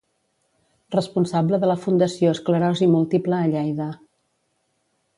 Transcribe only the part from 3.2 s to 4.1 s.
a Lleida.